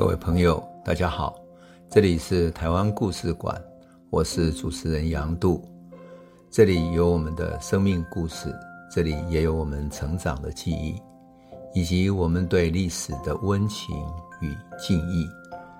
[0.00, 1.38] 各位朋友，大家好，
[1.90, 3.62] 这里是台湾故事馆，
[4.08, 5.62] 我是主持人杨度，
[6.50, 8.50] 这里有我们的生命故事，
[8.90, 10.98] 这里也有我们成长的记忆，
[11.74, 13.94] 以及我们对历史的温情
[14.40, 15.28] 与敬意。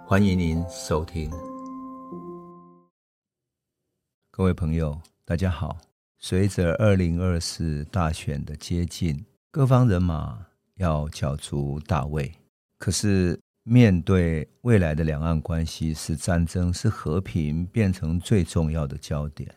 [0.07, 1.31] 欢迎您收听。
[4.31, 5.79] 各位朋友，大家好。
[6.19, 10.39] 随着二零二四大选的接近，各方人马
[10.75, 12.31] 要角逐大位，
[12.77, 13.41] 可是。
[13.73, 19.49] 面对未来的两岸关系，是战争是和平变成最重要的焦点，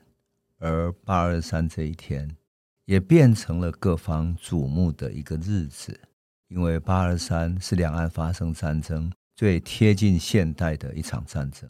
[0.60, 2.30] 而八二三这一天
[2.86, 6.00] 也变成了各方瞩目的一个日子，
[6.48, 11.68] 因为八二三是两岸发生战争最贴近现代的一场战争，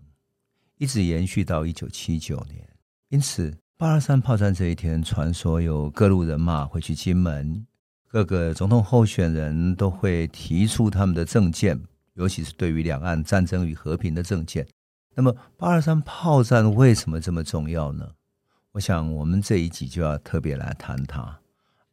[0.77, 2.67] 一直延续到一九七九年。
[3.07, 7.65] 因此，八二三炮战这一天，传说有各路人马会去金门，
[8.09, 11.79] 各个总统候选人都会提出他们的政见。
[12.15, 14.67] 尤其是对于两岸战争与和平的政见，
[15.15, 18.11] 那么八二三炮战为什么这么重要呢？
[18.73, 21.39] 我想我们这一集就要特别来谈它。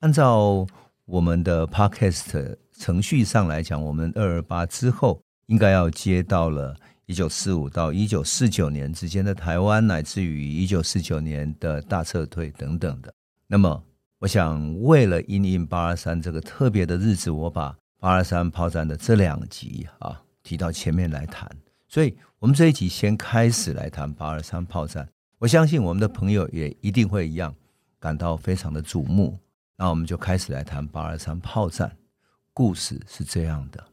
[0.00, 0.66] 按照
[1.04, 6.74] 我们的 Podcast 程序上来讲，我们二二八之后应该要接到了
[7.06, 13.12] 一九四五到一九四九年之间的台湾，乃至于一九四九年的大撤退等等的。
[13.46, 13.82] 那么，
[14.20, 21.46] 我想为了因应八二三这个特别的日子，我把八二三炮战的这两集啊，提到前面来谈，
[21.86, 25.06] 所以我们这一集先开始来谈八二三炮战。
[25.36, 27.54] 我相信我们的朋友也一定会一样
[27.98, 29.38] 感到非常的瞩目。
[29.76, 31.94] 那我们就开始来谈八二三炮战。
[32.54, 33.84] 故事是这样的：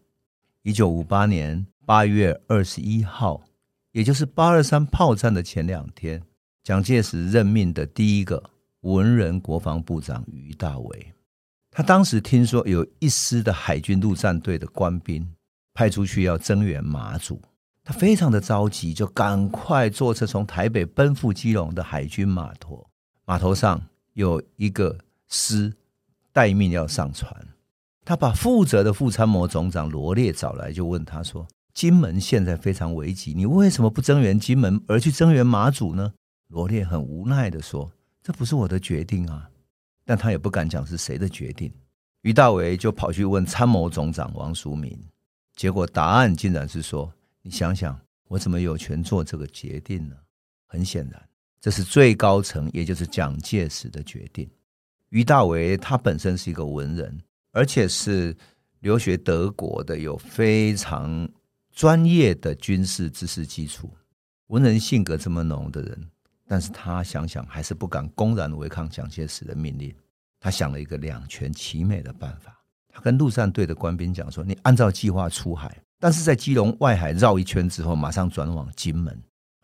[0.61, 3.44] 一九五八年八月二十一号，
[3.91, 6.23] 也就是八二三炮战的前两天，
[6.63, 8.41] 蒋介石任命的第一个
[8.81, 11.13] 文人国防部长于大为。
[11.78, 15.23] 他当时听说有一师的海军陆战队的官兵
[15.75, 17.39] 派出去要增援马祖，
[17.84, 22.84] 他非常的着急，就赶快坐车从台北奔赴基隆的海军码头。
[23.25, 23.79] 码头上
[24.13, 24.97] 有一个
[25.28, 25.72] 师
[26.34, 27.31] 待命要上船，
[28.03, 36.12] 他把负责的副参谋总长罗烈找来，就问他说：“金门现在非常危急，你为什么不增援金门，而去增援马祖呢？”
[36.50, 37.91] 罗烈很无奈的说
[38.23, 39.47] ：“这不是我的决定啊。”
[40.07, 41.69] 但他也不敢讲是谁的决定，
[42.22, 44.97] 于大为就跑去问参谋总长王叔铭，
[45.53, 47.12] 结果答案竟然是说
[47.44, 50.16] ：“你想想，我怎么有权做这个决定呢？”
[50.66, 51.29] 很显然，
[51.59, 54.50] 这是最高层，也就是蒋介石的决定。
[55.09, 58.34] 于大为他本身是一个文人，而且是
[58.79, 61.29] 留学德国的，有非常
[61.73, 63.91] 专业的军事知识基础，
[64.47, 66.09] 文人性格这么浓的人。
[66.47, 69.94] 但是他想想还是不敢公然违抗蒋介石的命令。
[70.40, 72.58] 他想了一个两全其美的办法。
[72.94, 79.19] 他跟陆战队的官兵讲说：“你按照计划出海，但是在基隆外海绕一圈之后，马上转往金门。”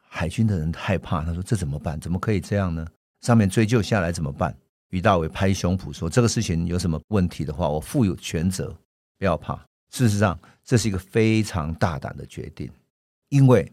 [0.09, 1.99] 海军的人害怕，他说：“这怎么办？
[1.99, 2.85] 怎么可以这样呢？
[3.21, 4.55] 上面追究下来怎么办？”
[4.89, 8.75] 于大伟拍胸脯说：“这个事情有什么问题的话，我负有全责，
[9.17, 9.55] 不要怕。”
[9.91, 12.69] 事实上，这是一个非常大胆的决定，
[13.29, 13.71] 因为。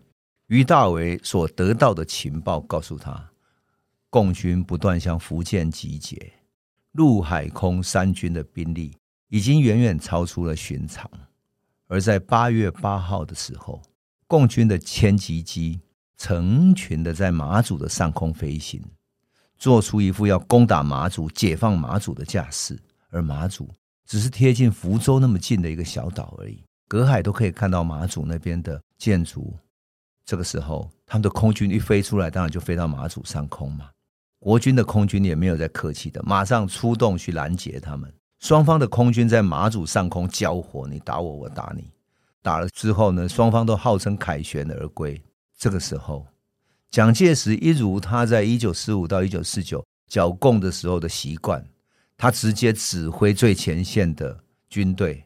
[0.50, 3.31] 于大为所得到的情报告诉他，
[4.11, 6.33] 共军不断向福建集结，
[6.91, 8.97] 陆海空三军的兵力
[9.28, 11.09] 已经远远超出了寻常。
[11.87, 13.81] 而在八月八号的时候，
[14.27, 15.81] 共军的歼击机
[16.16, 18.83] 成群的在马祖的上空飞行，
[19.56, 22.77] 做出一副要攻打马祖、解放马祖的架势。
[23.10, 23.69] 而马祖
[24.05, 29.56] 只是贴近福州那么近的一个小岛而已，隔海都可以看到马祖那边的建筑。
[30.30, 33.91] 这个时候，他们的空军一飞出来，当然就飞到马祖上空嘛。
[34.38, 38.08] 国军的空军也没有在客气的，马上出动去拦截他们。
[38.38, 41.91] 双方的空军在马祖上空交火，你打我，我打你。
[42.42, 45.20] 打了之后呢，双方都号称凯旋而归。
[45.58, 46.24] 这个时候，
[46.92, 51.66] 蒋介石一如他在一九四五到一九四九剿共的时候的习惯，
[52.16, 54.38] 他直接指挥最前线的
[54.68, 55.24] 军队，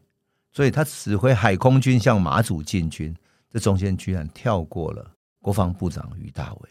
[0.50, 3.14] 所以他指挥海空军向马祖进军。
[3.54, 5.08] 这中间居然跳过了
[5.40, 6.70] 国防部长于大伟，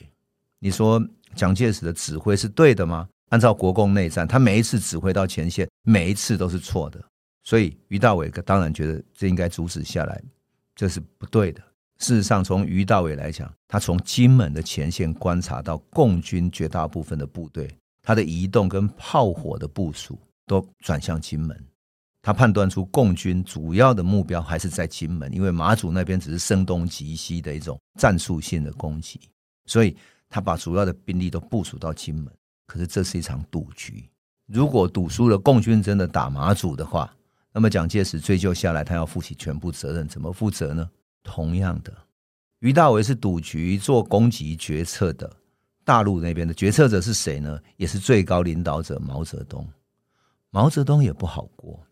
[0.60, 1.02] 你说
[1.34, 3.08] 蒋介石的指挥是对的吗？
[3.30, 7.02] 按照国共内战，他每一次指挥到前线，每一次都是错的。
[7.42, 10.22] 所以于大伟当然觉得这应该阻止下来，
[10.76, 11.62] 这是不对的。
[12.00, 21.58] 事实上，从于大伟来讲，他从金门的前线观察到共军绝大部分的部队，他的移动跟炮火的部署都转向金门。
[22.24, 29.20] 他判断出共军主要的目标还是在金门，因为马祖那边只是声东击西的一种战术性的攻击，
[29.66, 29.98] 所以
[30.30, 32.34] 他把主要的兵力都部署到金门。
[32.66, 34.10] 可是这是一场赌局，
[34.48, 37.14] 如果赌输了，共军真的打马祖的话，
[37.52, 40.90] 那么蒋介石追究下来，他要负起全部责任，怎么负责呢？
[41.24, 41.94] 同样的，
[42.60, 45.30] 于大伟是赌局做攻击决策的，
[45.84, 47.60] 大陆那边的决策者是谁呢？
[47.76, 49.68] 也是最高领导者毛泽东。
[50.50, 51.86] 毛泽东也不好过，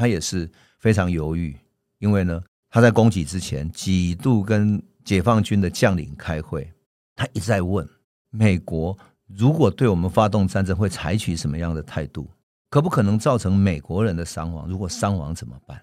[0.00, 1.54] 他也是非常犹豫，
[1.98, 6.72] 因为呢，他在攻击之前几度跟解放军的将领开会，
[7.14, 7.86] 他一再问
[8.30, 12.30] 美国，如果对我们发动战争，会采取什么样的态度？
[12.70, 14.66] 可不可能造成美国人的伤亡？
[14.66, 15.78] 如果伤亡怎么办？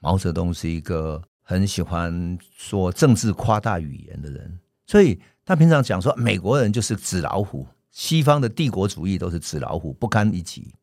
[0.00, 10.74] 毛泽东是一个很喜欢说政治夸大语言的人，所以他平常讲说美国人就是纸老虎，西方的帝国主义都是纸老虎，不堪一击。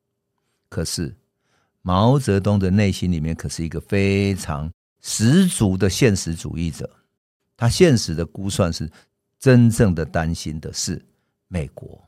[0.70, 1.14] 可是
[1.90, 4.72] 毛泽东的内心里面可是一个非常
[5.02, 6.88] 十足的现实主义者，
[7.58, 8.88] 他现实的估算是
[9.40, 11.04] 真正的担心的是
[11.48, 12.08] 美国，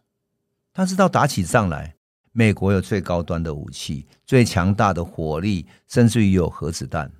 [0.71, 1.95] 他知道打起仗来。
[2.31, 7.11] 美国有最高端的武器，最强大的火力，甚至于有核子弹，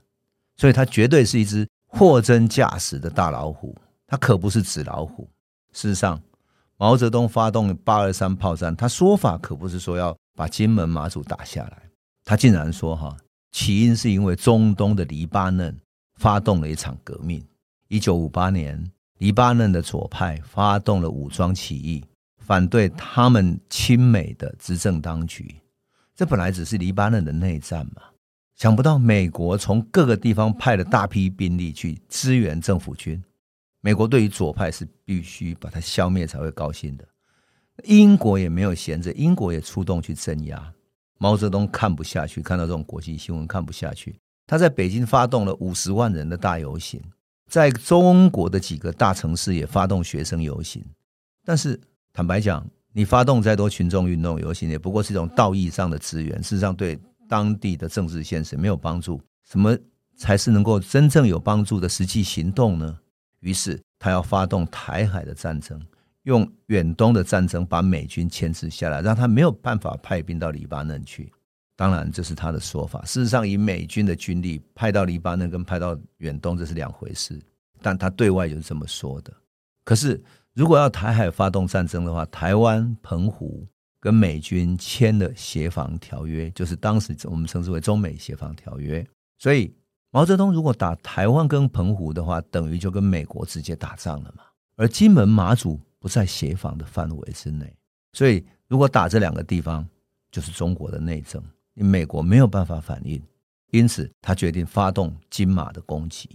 [0.56, 3.75] 所以他绝对是一只货真价实的大老虎，
[4.06, 5.28] 他可不是纸老虎。
[5.74, 6.22] 事实上，
[6.78, 11.91] 毛泽东发动八二三炮战，他说法可不是说要把金门马祖打下来，
[12.24, 13.18] 他竟然说哈，
[13.52, 15.76] 起因是因为中东的黎巴嫩
[16.16, 17.44] 发动了一场革命。
[17.88, 22.04] 一九五八年，黎巴嫩的左派发动了武装起义。
[22.38, 25.56] 反对他们亲美的执政当局，
[26.16, 28.02] 这本来只是黎巴嫩的内战嘛。
[28.56, 33.24] 想不到美国从各个地方派了大批兵力去支援政府军。
[33.80, 37.08] 美国对于左派是必须把它消灭才会高兴的。
[37.84, 40.74] 英国也没有闲着，英国也出动去镇压。
[41.22, 47.00] 毛泽东看不下去，看到这种国际新闻看不下去，他在北京发动了五十万人的大游行，
[47.48, 50.84] 在中国的几个大城市也发动学生游行，
[51.46, 51.80] 但是。
[52.14, 59.18] 坦白讲，你发动再多群众运动游行，也不过是一种道义上的支援，事实上对当地的政治现实没有帮助。
[59.50, 59.78] 什么
[60.18, 63.00] 才是能够真正有帮助的实际行动呢？
[63.40, 65.82] 于是他要发动台海的战争，
[66.24, 71.32] 用远东的战争把美军牵制下来，让他没有办法派兵到黎巴嫩去。
[71.76, 73.04] 当然，这是他的说法。
[73.06, 77.42] 事实上，以美军的军力派到黎巴嫩跟派到远东这是两回事，
[77.82, 79.34] 但他对外就是这么说的。
[79.84, 80.22] 可是。
[80.54, 83.66] 如果要台海发动战争的话，台湾、澎湖
[84.02, 89.08] 跟美军签了协防条约，就是当时我们称之为中美协防条约。
[89.38, 89.74] 所以
[90.10, 94.44] 毛泽东如果打台湾跟澎湖的话，等于就跟美国直接打仗了嘛。
[94.76, 97.74] 而金门、马祖不在协防的范围之内，
[98.12, 99.88] 所以如果打这两个地方，
[100.31, 101.42] 就是中国的内政，
[101.75, 103.21] 美国没有办法反应，
[103.69, 106.27] 因此他决定发动金马的攻击。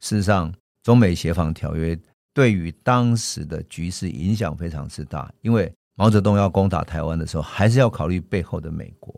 [0.00, 1.98] 事实上，中美协防条约。
[2.32, 9.14] 对于当时的局势影响非常之大，因为毛泽东要攻打台湾的时候，还是要考虑背后的美国。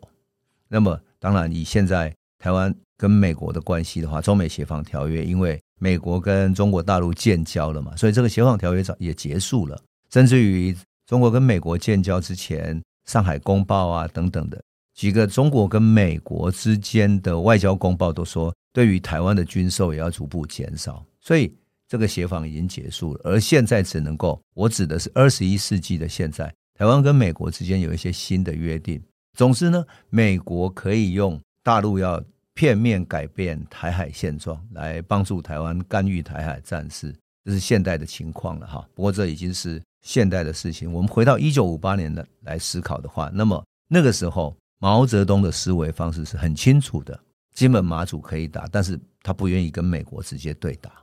[0.67, 9.79] 那么，当然以现在台湾跟美国的关系的话，中美协防条约，因为美国跟中国大陆建交了嘛，所以这个协防条约早也结束了。
[10.11, 10.75] 甚至于
[11.05, 12.79] 中国跟美国建交之前，
[13.11, 14.61] 《上海公报》啊等等的
[14.93, 21.05] 几个中国跟美国之间的外交公报都说，对于台湾的军售也要逐步减少。
[21.21, 21.53] 所以。
[21.89, 29.01] 这个协防已经结束了，而现在只能够，我指的是二十一世纪的现在，台湾跟美国之间有一些新的约定。
[29.37, 32.21] 总之呢，美国可以用大陆要
[32.57, 38.83] 片面改变台海现状来帮助台湾干预台海战事，这是现代的情况了哈。
[38.95, 40.91] 不过这已经是现代的事情。
[40.91, 47.19] 我们回到一九五八年的来思考的话，那么那个时候毛泽东的思维方式是很清楚的：
[47.53, 50.93] 金门、马祖可以打，但是他不愿意跟美国直接对打。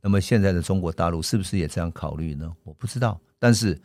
[0.00, 2.50] 那么现在的中国大陆是不是也这样考虑呢？
[2.64, 3.20] 我不知道。
[3.38, 3.78] 但是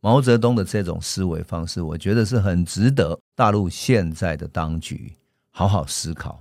[0.00, 5.12] 毛泽东的这种思维方式，我觉得是很值得大陆现在的当局
[5.58, 6.38] 好好思考，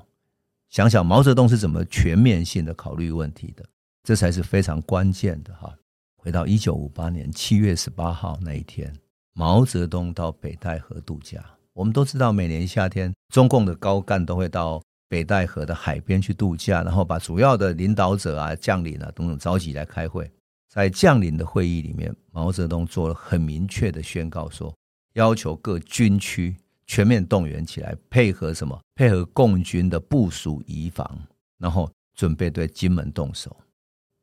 [0.70, 3.64] 想想毛泽东是怎么全面性的考虑问题的，
[4.04, 5.74] 这才是非常关键的哈。
[6.18, 8.94] 回到一九五八年七月十八号那一天，
[9.32, 11.42] 毛泽东到北戴河度假。
[11.72, 14.82] 我们都知道，每年夏天中共的高干都会到。
[15.08, 20.30] 北戴河的海边去度假，然后把主要的领导者啊、将领啊等等召集来开会。
[20.68, 24.76] 在将领的会议里面，毛泽东做了很明确的宣告说，说
[25.14, 26.58] 要求各军区
[26.88, 28.80] 全面动员起来，配合什么？
[28.96, 31.20] 配合共军的部署移防，
[31.58, 33.56] 然后准备对金门动手。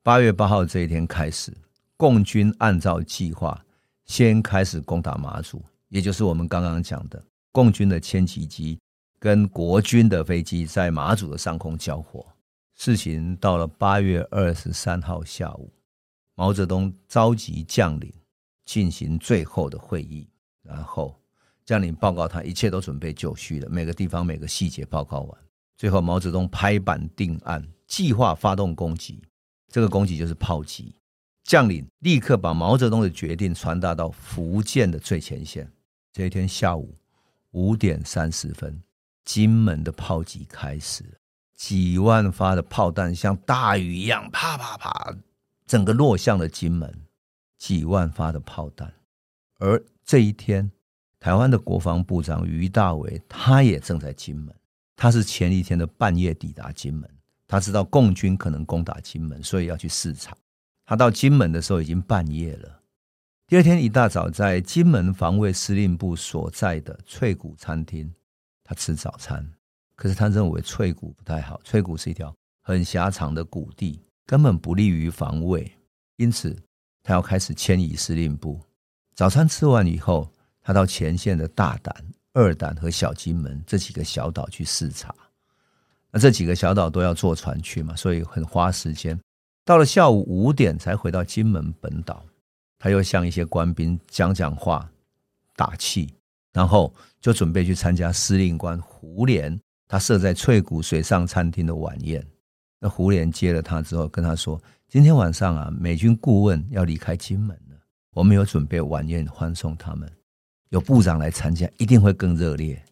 [0.02, 1.52] 八月八号这一天开始，
[1.96, 3.64] 共军按照计划
[4.04, 8.78] 先开始攻打马祖，也就是我们刚刚讲的共军的歼击机。
[9.18, 12.26] 跟国军的飞机在马祖的上空交火，
[12.74, 15.72] 事情到了八月二十三号下午，
[16.34, 18.12] 毛泽东召集将领
[18.64, 20.28] 进行最后的会议，
[20.64, 21.16] 然后
[21.64, 25.40] 将领报告他一切都准备就绪了，每个地方每个细节报告完，
[25.76, 29.22] 最后毛泽东拍板定案，计划发动攻击。
[29.68, 30.94] 这个攻击就是炮击，
[31.44, 35.70] 将领立刻把毛泽东的决定传达到福建的最前线。
[36.12, 36.94] 这一天下午
[37.52, 38.82] 五点三十分，
[39.24, 41.04] 金门的炮击开始，
[41.54, 45.16] 几万发的炮弹像大雨一样啪啪啪，
[45.66, 47.02] 整个落向了金门。
[47.58, 48.92] 几万发的炮弹，
[49.60, 50.72] 而这一天，
[51.22, 54.52] 台湾的国防部长于大伟他也正在金门，
[54.96, 57.08] 他是前一天的半夜抵达金门。
[57.46, 60.36] 他知道共军可能攻打金门，所以要去视察。
[60.84, 62.80] 他到金门的时候已经半夜了。
[63.46, 68.12] 第二天一大早，在金门防卫司令部所在的翠谷餐厅，
[68.64, 69.48] 他吃早餐。
[69.94, 75.70] 可是他认为翠谷不太好，翠谷是一条很狭长的谷地，根本不利于防卫，
[76.16, 76.60] 因此
[77.00, 78.60] 他要开始迁移司令部。
[79.14, 80.28] 早餐吃完以后，
[80.62, 81.94] 他到前线的大胆、
[82.32, 85.14] 二胆和小金门这几个小岛去视察。
[86.10, 89.18] 那这几个小岛都要坐船去嘛，所以很花时间。
[89.64, 92.24] 到了下午五点才回到金门本岛，
[92.78, 94.90] 他又向一些官兵讲讲话、
[95.56, 96.12] 打气，
[96.52, 102.26] 然后就准备去参加司令官胡琏他设在翠谷水上餐厅的晚宴。
[102.78, 107.76] 那胡琏接了他之后，跟他说：“今天晚上啊，美军顾问要离开金门了，
[108.12, 110.12] 我们有准备晚宴欢送他们，
[110.72, 112.82] 有部长来参加，一定会更热烈。”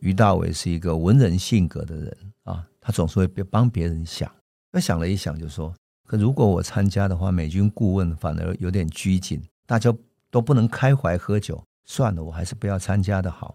[0.00, 4.30] 于大伟是一个文人性格的人啊，他总是会帮别人想。
[4.72, 5.74] 他想了一想，就说
[6.08, 9.94] ：“可如果我参加的话，美军顾问反而有点拘谨，大家
[10.30, 11.62] 都不能开怀喝酒。
[11.84, 13.54] 算了，我还是不要参加的好。”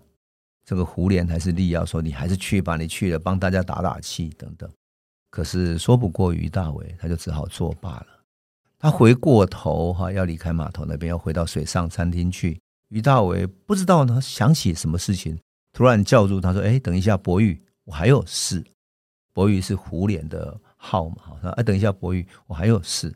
[0.63, 4.69] 这个胡琏还是力要说：“你还是去吧，你去了帮大家打打气等等。”
[5.29, 8.07] 可是说不过于大伟，他就只好作罢了。
[8.77, 12.59] 他回过头哈，要离开码头那边，要回到水上餐厅去。
[12.91, 15.39] 于大维不知道他想起什么事情。
[15.73, 18.63] 突然叫住他说：“哎，等一下，伯玉，我还有事。”
[19.33, 21.15] 伯玉是胡琏的号嘛？
[21.41, 23.15] 他说：“哎，等一下，伯玉，我还有事。”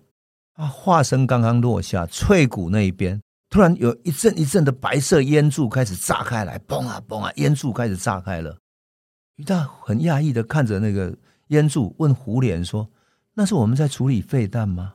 [0.55, 8.57] 啊，话声刚刚落下，翠谷那一边突然有一阵一阵的白色烟柱开始炸开来，嘣啊嘣啊，烟柱开始炸开了。
[9.35, 11.13] 于大很讶异的看着那个
[11.47, 12.89] 烟柱，问胡琏说
[13.35, 14.93] ：“那是我们在处理废弹吗？”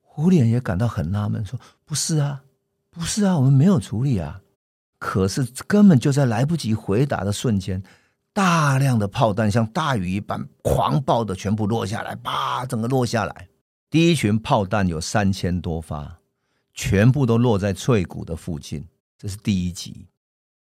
[0.00, 2.44] 胡琏也感到很纳闷，说：“不是啊，
[2.94, 4.40] 不是啊，我们没有处理啊。”
[4.98, 7.82] 可是根本就在来不及回答的瞬间，
[8.32, 13.48] 大量的炮弹像大雨一般狂暴的全部落下来，啪，整个落下来。
[13.90, 16.18] 第一群炮弹有三千多发，
[16.72, 18.82] 全部都落在翠谷的附近。
[19.18, 20.06] 这是第一集。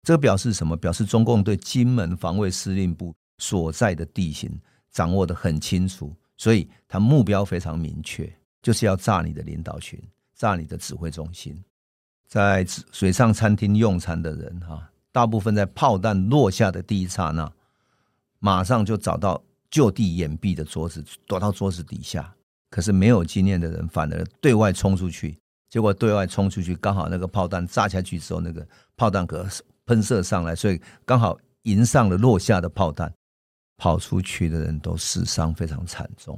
[0.03, 0.77] 这表示什么？
[0.77, 4.51] 表示中共对金门防卫司令部所在的地形
[4.91, 9.97] 掌握得很清楚，所以他目标非常明确，就是要炸你的领导群，
[10.35, 11.57] 炸你的指挥中心。
[12.35, 17.49] 在水上餐厅用餐的人哈，大部分在炮弹落下的第一刹那，
[18.41, 22.35] 马上就找到就地掩蔽的桌子，躲到桌子底下。
[22.71, 25.39] 可是没有经验的人反而对外冲出去，
[25.71, 29.47] 结果对外冲出去，刚好那个炮弹炸下去之后，那个炮弹壳
[29.87, 33.15] 喷射上来，所以刚好迎上了落下的炮弹。
[33.77, 36.37] 跑出去的人都死伤非常惨重。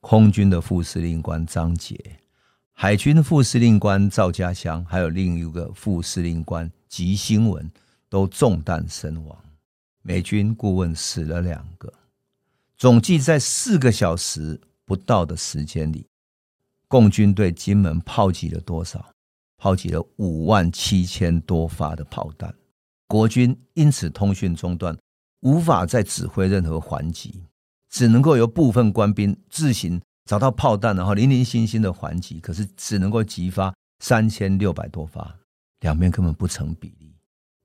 [0.00, 1.96] 空军的副司令官张杰。
[2.74, 7.70] 海军副司令官赵家祥，还有另一个副司令官吉星文，
[8.08, 9.38] 都中弹身亡。
[10.02, 11.92] 美军顾问死了两个。
[12.76, 16.04] 总计在四个小时不到的时间里，
[16.88, 19.06] 共军对金门炮击了多少？
[19.56, 22.52] 炮击了五万七千多发的炮弹。
[23.06, 24.98] 国军因此通讯中断，
[25.42, 27.44] 无法再指挥任何还击，
[27.88, 30.00] 只能够由部分官兵自行。
[30.24, 35.36] 找到炮弹，然后零零星星的还击，可是只能够击发三千六百多发，
[35.80, 37.14] 两边根本不成比例。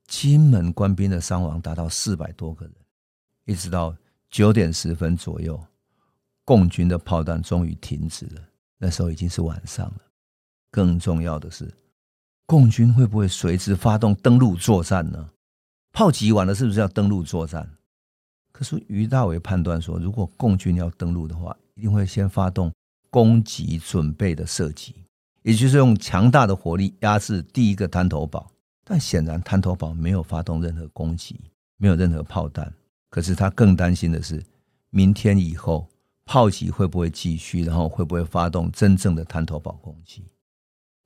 [0.08, 2.74] 金门官兵的伤亡达到四百多个人，
[3.46, 3.96] 一直到
[4.30, 5.62] 九点十分左右，
[6.46, 8.42] 共军的炮弹终于停止了。
[8.78, 10.02] 那时候已经是晚上了。
[10.72, 11.74] 更重要的是，
[12.46, 15.30] 共军会不会随之发动登陆作战呢？
[15.92, 17.70] 炮击完了，是不是要登陆作战？
[18.52, 22.72] 可是于大伟判断说，如果共军要登陆的话，一定会先发动
[23.12, 24.96] 攻击准备的射击，
[25.44, 28.52] 也就是用强大的火力压制第一个滩头堡。
[28.84, 31.40] 但显然滩头堡没有发动任何攻击，
[31.78, 32.74] 没有任何炮弹。
[33.10, 34.44] 可是他更担心的是，
[34.90, 35.88] 明天以后
[36.26, 40.24] 炮击会不会继续，然后会不会发动真正的滩头堡攻击？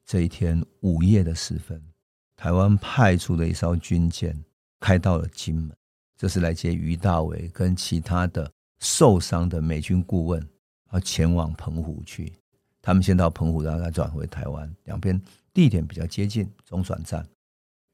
[0.05, 1.81] 这一天午夜的时分，
[2.37, 4.35] 台湾派出的一艘军舰
[4.79, 5.75] 开到了金门，
[6.17, 10.47] 这是来接于大伟跟其他的受伤的美军顾问。
[10.91, 12.31] 要前往澎湖去，
[12.81, 15.19] 他们先到澎湖，然后再转回台湾，两边
[15.53, 17.25] 地点比较接近，中转站。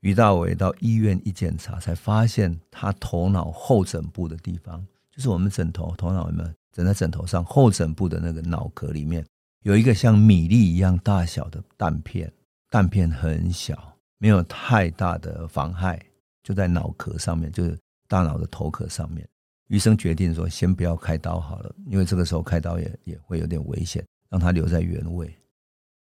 [0.01, 9.25] 于大伟到医院一检查，才发现他头脑后枕部的地方，就是我们枕头头脑有没有枕在枕头上后枕部的那个脑壳里面，
[9.63, 12.32] 有一个像米粒一样大小的弹片，
[12.70, 16.00] 弹片很小，没有太大的妨害，
[16.44, 17.77] 就在脑壳上面，就是
[18.08, 19.27] 大脑的头壳上面。
[19.68, 25.34] 医生决定说，先不要开刀好了，因为这个时候开刀也也会有点危险，让他留在原位。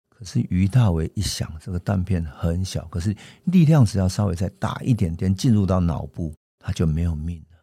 [0.08, 7.58] 可是于大为一想，这个弹片很小，可是力量只要稍微再大一点点，进入到脑部，他就没有命了。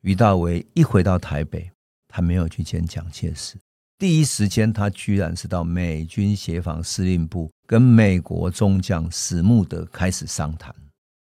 [0.00, 1.70] 于大为一回到台北，
[2.08, 3.56] 他没有去见蒋介石，
[3.98, 10.74] 第一时间他居然是到美军协防司令部跟美国中将史穆德开始商谈。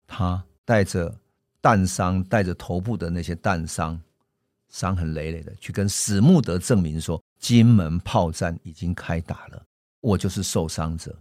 [0.06, 1.16] 他带着
[1.62, 4.00] 弹伤，带着头部的那些弹伤，
[4.70, 9.64] 伤痕累累的去跟史慕德证明说，金门炮战已经开打了，
[10.02, 11.18] 我就是受伤者，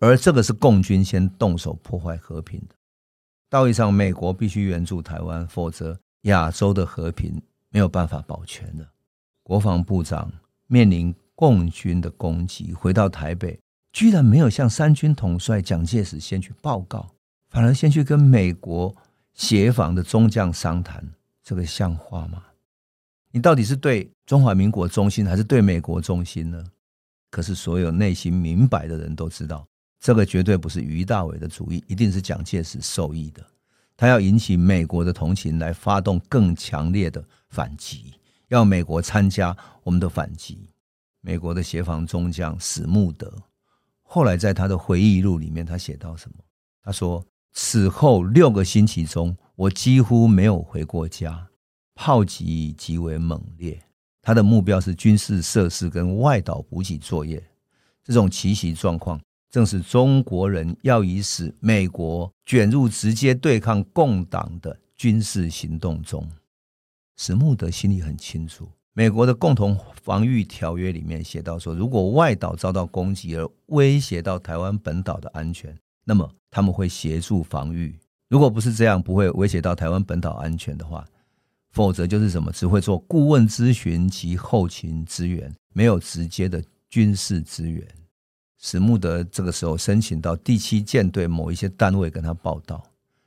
[0.00, 2.74] 而这个是共军先动手破坏和平的。
[3.48, 5.98] 道义上，美国必须援助台湾，否则。
[6.26, 8.88] 亚洲的和平没有办法保全了。
[9.42, 10.30] 国防部长
[10.68, 13.58] 面临共军的攻击，回到台北，
[13.92, 17.10] 居然没有向三军统帅蒋介石先去报告，
[17.50, 18.94] 反而先去跟美国
[19.34, 21.04] 协防的中将商谈，
[21.42, 22.44] 这个像话吗？
[23.32, 26.62] 你到底是对中华民国忠心，还是对美国忠心呢？
[27.30, 29.66] 可是所有内心明白的人都知道，
[29.98, 33.42] 这个绝对不是于大伟的主意，一定是蒋介石授意的。
[33.96, 38.12] 他要引起美国的同情，来发动更强烈的反击，
[38.48, 40.68] 要美国参加我们的反击。
[41.22, 43.32] 美国的协防中将史慕德
[44.02, 46.36] 后来在他的回忆录里面，他写到什么？
[46.82, 47.24] 他说
[47.54, 51.46] ：“此后六个星期中，我几乎没有回过家，
[51.94, 53.80] 炮击极为猛烈。
[54.22, 57.42] 他的目标是军事设施跟外岛补给作业，
[58.04, 59.20] 这种奇袭状况。”
[59.52, 66.26] 正是中国人要以使美国卷入直接对抗共党的军事行动中。
[67.18, 77.94] 史慕德心里很清楚，美国的共同防御条约里面写到说，如果外岛遭到攻击而威胁到台湾本岛的安全，那么他们会协助防御。
[78.30, 81.06] 如果不是这样，不会威胁到台湾本岛安全的话，
[81.72, 87.86] 否则就是什么，只会做顾问咨询及后勤支援，没有直接的军事支援。
[88.58, 92.84] 史慕德这个时候申请到第七舰队某一些单位跟他报道，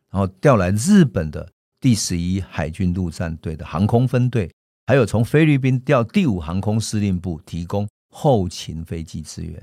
[0.09, 4.49] 然后调来日本的第十一海军陆战队的航空分队，
[4.87, 9.61] 还有从菲律宾调第五航空司令部提供后勤飞机支援，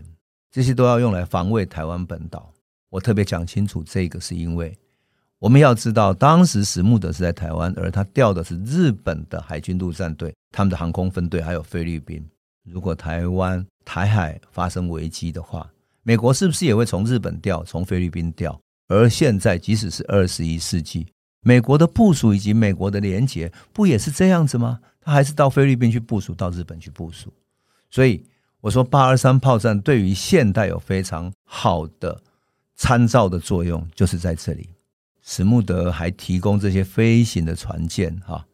[0.51, 2.53] 这些都要用来防卫台湾本岛。
[2.90, 4.77] 我特别讲清楚这个，是因为
[5.42, 12.24] 我们要知道，当时史慕德是在台湾，而他调的是日本的海军陆战队，他们的航空分队还有菲律宾。
[12.62, 15.68] 如果台湾台海发生危机的话，
[16.05, 18.57] 美国是不是也会从日本调，从菲律宾调？
[18.87, 21.09] 而现在，即使是二十一世纪，
[21.40, 24.78] 美国的部署以及美国的连结，不也是这样子吗？
[25.00, 27.35] 他还是到菲律宾去部署，到日本去部署。
[27.90, 28.24] 所以
[28.61, 32.22] 我说，八二三炮战对于现代有非常好的
[32.76, 34.70] 参照的作用，就是在这里。
[35.22, 38.44] 史慕德还提供这些飞行的船舰，哈。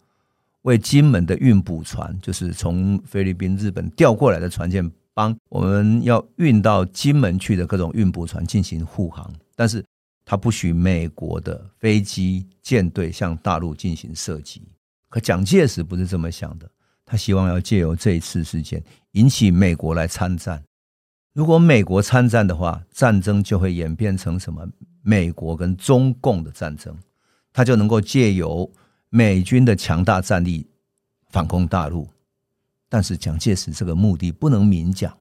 [0.63, 9.33] 为金门的运补船，就是从菲律宾、日本调过来的船舰，帮我们要运到金门去的各种运补船进行护航。
[9.55, 9.83] 但是，
[10.27, 14.63] 他不许美国的飞机舰队向大陆进行射击。
[15.09, 16.69] 可蒋介石不是这么想的，
[17.07, 20.63] 他希望要借由这一次事件引起美国来参战。
[21.39, 24.67] 如果美国参战的话，战争就会演变成什么？
[25.03, 26.93] 美国跟中共的战争，
[27.53, 28.69] 他就能够借由。
[29.11, 30.67] 美军的强大战力
[31.31, 32.09] 反攻大陆，
[32.91, 35.17] 但是蒋介石这个目的不能明讲，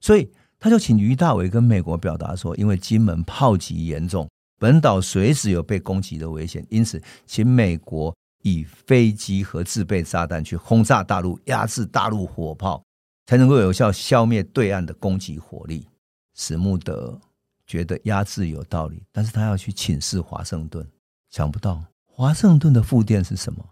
[0.00, 0.28] 所以
[0.58, 4.28] 他就请于大为跟美国表达说，因为金门炮击严重，
[4.58, 12.82] 本岛随时有被攻击的危险，因此请美国以飞机和自备炸弹去轰炸大陆，压制大陆火炮，
[13.30, 15.86] 才能够有效消灭对岸的攻击火力。
[16.34, 17.16] 史慕德
[17.64, 20.84] 觉得压制有道理，但是他要去请示华盛顿，
[21.28, 21.80] 想不到。
[22.04, 23.64] 华盛顿的复电是什么？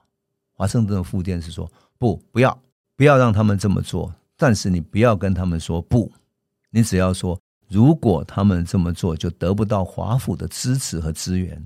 [0.52, 1.68] 华盛顿的复电是说
[1.98, 2.56] 不，不要，
[2.94, 4.14] 不要让他们这么做。
[4.36, 6.12] 但是你不要跟他们说不，
[6.70, 11.60] 你只要说，如果他们这么做，就得不到华府的支持和资源，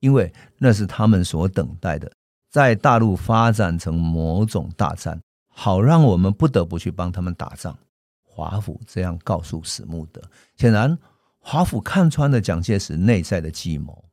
[0.00, 2.12] 因为那是他们所等待的，
[2.50, 5.18] 在大陆发展成某种大战，
[5.60, 7.76] 好让我们不得不去帮他们打仗。
[8.22, 10.22] 华府这样告诉史慕德，
[10.56, 10.96] 显然
[11.40, 14.04] 华府看穿了蒋介石内在的计谋。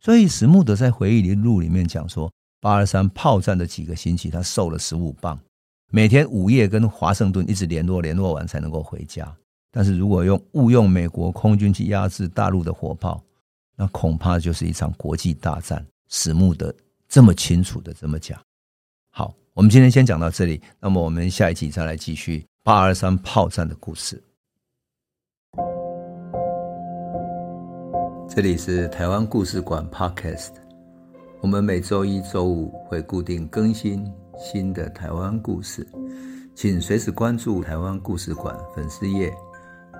[0.00, 2.32] 所以史慕德在回忆录里面讲说，
[2.62, 5.38] 八二三炮战的几个星期，他瘦了十五磅，
[5.90, 9.30] 每天午夜跟华盛顿一直联络，联络完才能够回家。
[9.70, 13.22] 但是如果用误用美国空军去压制大陆的火炮，
[13.76, 15.86] 那恐怕就是一场国际大战。
[16.08, 16.74] 史慕德
[17.06, 18.40] 这么清楚的这么讲。
[19.56, 24.22] 我们今天先讲到这里，那么我们下一集再来继续八二三炮战的故事。
[28.28, 30.50] 这里是台湾故事馆 Podcast，
[31.40, 35.88] 我们每周一、周五会固定更新新的台湾故事，
[36.54, 39.32] 请随时关注台湾故事馆粉丝页，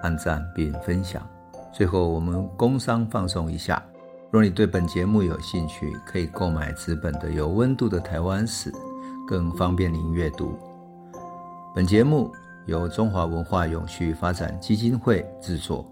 [0.02, 1.26] 按赞并分享。
[1.72, 3.82] 最后，我们工商放送一下。
[4.30, 8.70] 若你对本节目有兴趣，可以购买纸本的《有温度的台湾史》，
[9.26, 10.56] 更方便您阅读。
[11.74, 12.32] 本节目
[12.66, 15.84] 由中华文化永续发展基金会制作，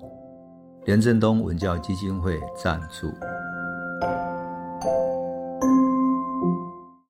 [0.85, 3.13] 廉政东文教基金会赞助。